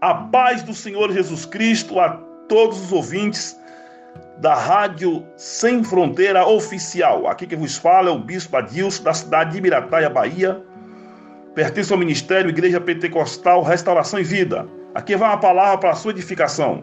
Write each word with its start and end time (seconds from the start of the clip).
A 0.00 0.14
paz 0.14 0.62
do 0.62 0.72
Senhor 0.72 1.12
Jesus 1.12 1.44
Cristo 1.44 2.00
a 2.00 2.08
todos 2.48 2.82
os 2.82 2.90
ouvintes 2.90 3.54
da 4.38 4.54
Rádio 4.54 5.26
Sem 5.36 5.84
Fronteira 5.84 6.46
Oficial. 6.46 7.26
Aqui 7.26 7.46
que 7.46 7.54
vos 7.54 7.76
fala 7.76 8.08
é 8.08 8.12
o 8.12 8.18
Bispo 8.18 8.56
Adilson, 8.56 9.02
da 9.02 9.12
cidade 9.12 9.52
de 9.52 9.60
Mirataia, 9.60 10.08
Bahia. 10.08 10.58
Pertence 11.54 11.92
ao 11.92 11.98
Ministério 11.98 12.48
Igreja 12.48 12.80
Pentecostal 12.80 13.62
Restauração 13.62 14.18
e 14.18 14.24
Vida. 14.24 14.66
Aqui 14.94 15.14
vai 15.16 15.28
uma 15.28 15.36
palavra 15.36 15.76
para 15.76 15.90
a 15.90 15.94
sua 15.94 16.12
edificação, 16.12 16.82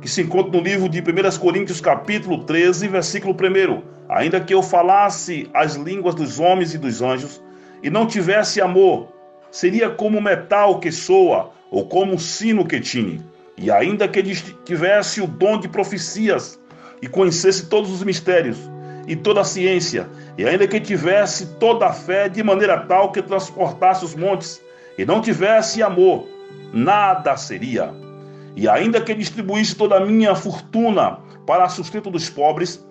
que 0.00 0.08
se 0.08 0.22
encontra 0.22 0.50
no 0.50 0.64
livro 0.64 0.88
de 0.88 1.00
1 1.00 1.38
Coríntios, 1.38 1.82
capítulo 1.82 2.44
13, 2.44 2.88
versículo 2.88 3.34
1. 3.34 3.82
Ainda 4.08 4.40
que 4.40 4.54
eu 4.54 4.62
falasse 4.62 5.50
as 5.52 5.74
línguas 5.74 6.14
dos 6.14 6.40
homens 6.40 6.72
e 6.72 6.78
dos 6.78 7.02
anjos 7.02 7.42
e 7.82 7.90
não 7.90 8.06
tivesse 8.06 8.62
amor, 8.62 9.13
seria 9.54 9.88
como 9.88 10.20
metal 10.20 10.80
que 10.80 10.90
soa 10.90 11.52
ou 11.70 11.86
como 11.86 12.18
sino 12.18 12.66
que 12.66 12.80
tine. 12.80 13.24
E 13.56 13.70
ainda 13.70 14.08
que 14.08 14.20
tivesse 14.64 15.20
o 15.20 15.28
dom 15.28 15.60
de 15.60 15.68
profecias 15.68 16.60
e 17.00 17.06
conhecesse 17.06 17.66
todos 17.66 17.88
os 17.92 18.02
mistérios 18.02 18.58
e 19.06 19.14
toda 19.14 19.42
a 19.42 19.44
ciência, 19.44 20.08
e 20.36 20.44
ainda 20.44 20.66
que 20.66 20.80
tivesse 20.80 21.46
toda 21.60 21.86
a 21.86 21.92
fé 21.92 22.28
de 22.28 22.42
maneira 22.42 22.80
tal 22.80 23.12
que 23.12 23.22
transportasse 23.22 24.04
os 24.04 24.16
montes, 24.16 24.60
e 24.98 25.04
não 25.04 25.20
tivesse 25.20 25.84
amor, 25.84 26.26
nada 26.72 27.36
seria. 27.36 27.94
E 28.56 28.68
ainda 28.68 29.00
que 29.00 29.14
distribuísse 29.14 29.76
toda 29.76 29.98
a 29.98 30.04
minha 30.04 30.34
fortuna 30.34 31.18
para 31.46 31.68
sustento 31.68 32.10
dos 32.10 32.28
pobres, 32.28 32.84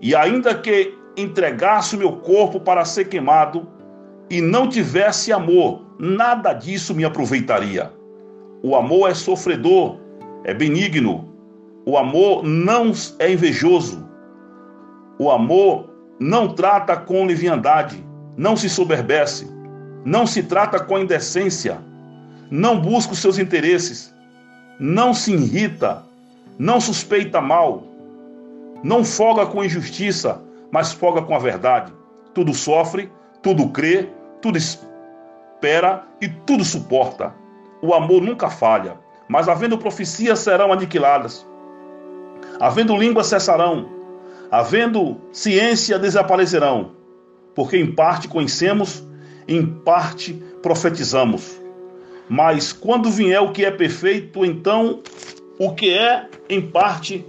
e 0.00 0.14
ainda 0.14 0.54
que 0.54 0.96
entregasse 1.14 1.94
o 1.94 1.98
meu 1.98 2.12
corpo 2.12 2.58
para 2.60 2.86
ser 2.86 3.06
queimado, 3.06 3.75
e 4.28 4.40
não 4.40 4.68
tivesse 4.68 5.32
amor, 5.32 5.82
nada 5.98 6.52
disso 6.52 6.94
me 6.94 7.04
aproveitaria. 7.04 7.92
O 8.62 8.74
amor 8.74 9.10
é 9.10 9.14
sofredor, 9.14 9.98
é 10.44 10.52
benigno. 10.52 11.32
O 11.84 11.96
amor 11.96 12.42
não 12.42 12.92
é 13.18 13.32
invejoso. 13.32 14.06
O 15.18 15.30
amor 15.30 15.88
não 16.18 16.54
trata 16.54 16.96
com 16.96 17.24
leviandade, 17.24 18.04
não 18.36 18.56
se 18.56 18.68
soberbece, 18.68 19.50
não 20.04 20.26
se 20.26 20.42
trata 20.42 20.80
com 20.80 20.98
indecência, 20.98 21.78
não 22.50 22.80
busca 22.80 23.12
os 23.12 23.18
seus 23.18 23.38
interesses, 23.38 24.14
não 24.78 25.14
se 25.14 25.32
irrita, 25.32 26.02
não 26.58 26.80
suspeita 26.80 27.40
mal, 27.40 27.84
não 28.82 29.04
folga 29.04 29.46
com 29.46 29.64
injustiça, 29.64 30.40
mas 30.70 30.92
folga 30.92 31.22
com 31.22 31.34
a 31.34 31.38
verdade. 31.38 31.92
Tudo 32.34 32.52
sofre, 32.52 33.10
tudo 33.42 33.68
crê, 33.68 34.08
tudo 34.40 34.58
espera 34.58 36.04
e 36.20 36.28
tudo 36.28 36.64
suporta. 36.64 37.34
O 37.82 37.94
amor 37.94 38.22
nunca 38.22 38.48
falha, 38.48 38.98
mas 39.28 39.48
havendo 39.48 39.78
profecias 39.78 40.38
serão 40.38 40.72
aniquiladas. 40.72 41.46
Havendo 42.60 42.96
línguas 42.96 43.26
cessarão, 43.26 43.88
havendo 44.50 45.16
ciência 45.32 45.98
desaparecerão, 45.98 46.92
porque 47.54 47.76
em 47.76 47.92
parte 47.92 48.28
conhecemos, 48.28 49.04
em 49.46 49.64
parte 49.66 50.32
profetizamos. 50.62 51.60
Mas 52.28 52.72
quando 52.72 53.10
vier 53.10 53.40
o 53.40 53.52
que 53.52 53.64
é 53.64 53.70
perfeito, 53.70 54.44
então 54.44 55.00
o 55.58 55.74
que 55.74 55.92
é 55.92 56.28
em 56.48 56.60
parte 56.60 57.24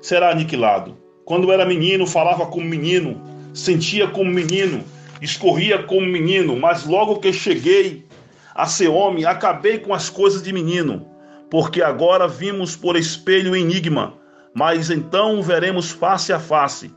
será 0.00 0.30
aniquilado. 0.30 0.96
Quando 1.24 1.52
era 1.52 1.64
menino, 1.64 2.06
falava 2.06 2.46
como 2.46 2.66
menino, 2.66 3.20
sentia 3.52 4.08
como 4.08 4.30
menino, 4.30 4.82
escorria 5.20 5.82
como 5.82 6.06
menino, 6.06 6.56
mas 6.56 6.84
logo 6.84 7.18
que 7.18 7.32
cheguei 7.32 8.06
a 8.54 8.66
ser 8.66 8.88
homem, 8.88 9.24
acabei 9.24 9.78
com 9.78 9.94
as 9.94 10.08
coisas 10.08 10.42
de 10.42 10.52
menino, 10.52 11.06
porque 11.50 11.82
agora 11.82 12.28
vimos 12.28 12.76
por 12.76 12.96
espelho 12.96 13.56
enigma, 13.56 14.14
mas 14.54 14.90
então 14.90 15.42
veremos 15.42 15.90
face 15.90 16.32
a 16.32 16.38
face. 16.38 16.92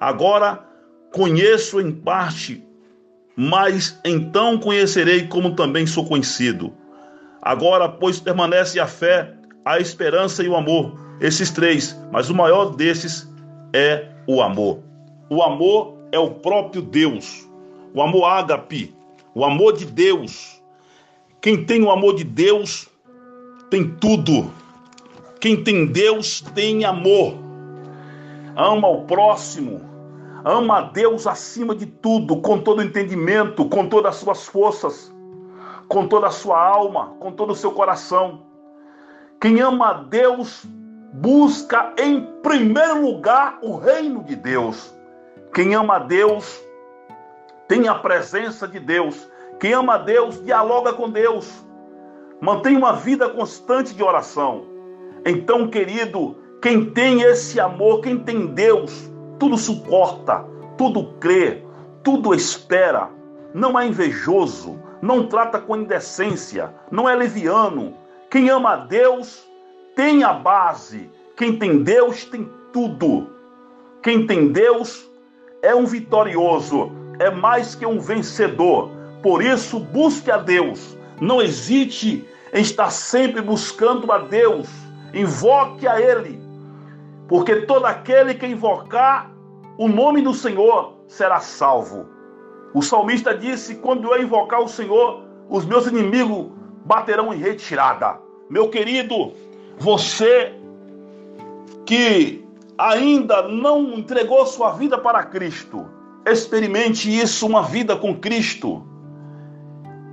Agora 0.00 0.64
conheço 1.12 1.80
em 1.80 1.92
parte, 1.92 2.66
mas 3.36 3.98
então 4.04 4.58
conhecerei 4.58 5.26
como 5.26 5.54
também 5.54 5.86
sou 5.86 6.04
conhecido. 6.04 6.72
Agora, 7.40 7.88
pois, 7.88 8.18
permanece 8.18 8.80
a 8.80 8.86
fé, 8.86 9.34
a 9.64 9.78
esperança 9.78 10.42
e 10.42 10.48
o 10.48 10.56
amor, 10.56 10.98
esses 11.20 11.50
três, 11.50 11.96
mas 12.10 12.30
o 12.30 12.34
maior 12.34 12.74
desses 12.74 13.30
é 13.72 14.08
o 14.26 14.42
amor. 14.42 14.80
O 15.28 15.42
amor 15.42 15.98
é 16.10 16.18
o 16.18 16.30
próprio 16.30 16.80
Deus, 16.80 17.48
o 17.94 18.02
amor 18.02 18.24
ágape, 18.24 18.94
o 19.34 19.44
amor 19.44 19.72
de 19.72 19.86
Deus 19.86 20.54
quem 21.44 21.62
tem 21.62 21.82
o 21.82 21.90
amor 21.90 22.14
de 22.14 22.24
Deus 22.24 22.88
tem 23.68 23.86
tudo. 23.96 24.50
Quem 25.38 25.62
tem 25.62 25.84
Deus 25.84 26.40
tem 26.40 26.86
amor. 26.86 27.34
Ama 28.56 28.88
o 28.88 29.04
próximo. 29.04 29.82
Ama 30.42 30.78
a 30.78 30.80
Deus 30.80 31.26
acima 31.26 31.74
de 31.74 31.84
tudo, 31.84 32.38
com 32.40 32.58
todo 32.58 32.78
o 32.78 32.82
entendimento, 32.82 33.68
com 33.68 33.86
todas 33.86 34.14
as 34.14 34.20
suas 34.22 34.46
forças, 34.46 35.14
com 35.86 36.08
toda 36.08 36.28
a 36.28 36.30
sua 36.30 36.58
alma, 36.58 37.14
com 37.20 37.30
todo 37.30 37.50
o 37.50 37.54
seu 37.54 37.72
coração. 37.72 38.40
Quem 39.38 39.60
ama 39.60 39.90
a 39.90 39.92
Deus 40.04 40.64
busca 41.12 41.92
em 41.98 42.22
primeiro 42.42 43.04
lugar 43.04 43.58
o 43.60 43.76
reino 43.76 44.24
de 44.24 44.34
Deus. 44.34 44.94
Quem 45.52 45.74
ama 45.74 45.96
a 45.96 45.98
Deus 45.98 46.58
tem 47.74 47.88
a 47.88 47.94
presença 47.96 48.68
de 48.68 48.78
Deus. 48.78 49.28
Quem 49.58 49.72
ama 49.72 49.98
Deus, 49.98 50.40
dialoga 50.44 50.92
com 50.92 51.10
Deus. 51.10 51.66
Mantém 52.40 52.76
uma 52.76 52.92
vida 52.92 53.28
constante 53.28 53.92
de 53.92 54.00
oração. 54.00 54.64
Então, 55.26 55.66
querido, 55.66 56.36
quem 56.62 56.88
tem 56.90 57.22
esse 57.22 57.58
amor, 57.58 58.00
quem 58.00 58.16
tem 58.16 58.46
Deus, 58.46 59.10
tudo 59.40 59.58
suporta, 59.58 60.44
tudo 60.78 61.14
crê, 61.18 61.64
tudo 62.04 62.32
espera. 62.32 63.10
Não 63.52 63.76
é 63.76 63.88
invejoso, 63.88 64.78
não 65.02 65.26
trata 65.26 65.58
com 65.58 65.76
indecência, 65.76 66.72
não 66.92 67.08
é 67.08 67.16
leviano. 67.16 67.94
Quem 68.30 68.50
ama 68.50 68.74
a 68.74 68.76
Deus 68.76 69.48
tem 69.96 70.22
a 70.22 70.32
base. 70.32 71.10
Quem 71.36 71.58
tem 71.58 71.82
Deus 71.82 72.24
tem 72.24 72.48
tudo. 72.72 73.30
Quem 74.00 74.28
tem 74.28 74.52
Deus 74.52 75.10
é 75.60 75.74
um 75.74 75.86
vitorioso, 75.86 77.03
é 77.18 77.30
mais 77.30 77.74
que 77.74 77.86
um 77.86 77.98
vencedor 77.98 78.90
por 79.24 79.42
isso, 79.42 79.80
busque 79.80 80.30
a 80.30 80.36
Deus. 80.36 80.98
Não 81.18 81.40
hesite 81.40 82.28
em 82.52 82.60
estar 82.60 82.90
sempre 82.90 83.40
buscando 83.40 84.12
a 84.12 84.18
Deus. 84.18 84.68
Invoque 85.14 85.88
a 85.88 85.98
Ele. 85.98 86.38
Porque 87.26 87.62
todo 87.62 87.86
aquele 87.86 88.34
que 88.34 88.46
invocar 88.46 89.30
o 89.78 89.88
nome 89.88 90.20
do 90.20 90.34
Senhor 90.34 90.98
será 91.08 91.40
salvo. 91.40 92.06
O 92.74 92.82
salmista 92.82 93.34
disse: 93.34 93.76
Quando 93.76 94.12
eu 94.12 94.22
invocar 94.22 94.60
o 94.60 94.68
Senhor, 94.68 95.22
os 95.48 95.64
meus 95.64 95.86
inimigos 95.86 96.48
baterão 96.84 97.32
em 97.32 97.38
retirada. 97.38 98.18
Meu 98.50 98.68
querido, 98.68 99.32
você 99.78 100.52
que 101.86 102.44
ainda 102.76 103.48
não 103.48 103.94
entregou 103.94 104.44
sua 104.44 104.72
vida 104.72 104.98
para 104.98 105.22
Cristo, 105.22 105.93
experimente 106.26 107.08
isso, 107.14 107.46
uma 107.46 107.62
vida 107.62 107.96
com 107.96 108.14
Cristo. 108.14 108.86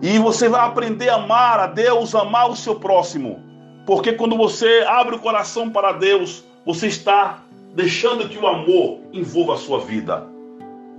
E 0.02 0.18
você 0.18 0.50
vai 0.50 0.62
aprender 0.62 1.10
a 1.10 1.16
amar 1.16 1.60
a 1.60 1.68
Deus, 1.68 2.16
amar 2.16 2.50
o 2.50 2.56
seu 2.56 2.76
próximo. 2.76 3.40
Porque 3.86 4.14
quando 4.14 4.36
você 4.36 4.84
abre 4.88 5.16
o 5.16 5.20
coração 5.20 5.70
para 5.70 5.92
Deus, 5.92 6.44
você 6.66 6.88
está 6.88 7.44
deixando 7.76 8.28
que 8.28 8.38
o 8.38 8.48
amor 8.48 9.00
envolva 9.14 9.54
a 9.54 9.58
sua 9.58 9.80
vida. 9.80 10.28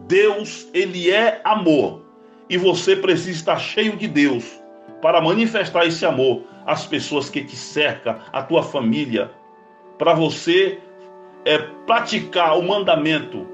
Deus, 0.06 0.68
ele 0.72 1.10
é 1.10 1.40
amor. 1.44 2.02
E 2.48 2.56
você 2.56 2.94
precisa 2.96 3.30
estar 3.30 3.58
cheio 3.58 3.96
de 3.96 4.06
Deus 4.06 4.44
para 5.00 5.20
manifestar 5.20 5.86
esse 5.86 6.04
amor 6.04 6.42
às 6.66 6.86
pessoas 6.86 7.28
que 7.28 7.42
te 7.42 7.56
cercam, 7.56 8.16
à 8.32 8.42
tua 8.42 8.62
família, 8.62 9.30
para 9.98 10.14
você 10.14 10.78
é, 11.44 11.58
praticar 11.86 12.58
o 12.58 12.62
mandamento. 12.62 13.46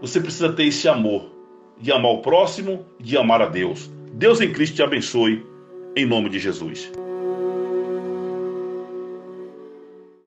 Você 0.00 0.20
precisa 0.20 0.52
ter 0.52 0.64
esse 0.64 0.88
amor 0.88 1.30
de 1.80 1.92
amar 1.92 2.12
o 2.12 2.22
próximo, 2.22 2.84
de 2.98 3.16
amar 3.16 3.42
a 3.42 3.46
Deus. 3.46 3.90
Deus 4.12 4.40
em 4.40 4.52
Cristo 4.52 4.76
te 4.76 4.82
abençoe, 4.82 5.44
em 5.96 6.06
nome 6.06 6.28
de 6.28 6.38
Jesus. 6.38 6.90